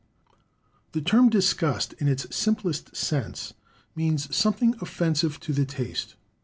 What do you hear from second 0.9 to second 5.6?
The term 'disgust,' in its simplest sense, means something offensive to